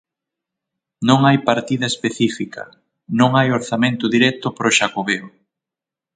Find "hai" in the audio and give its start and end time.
1.27-1.37, 3.37-3.47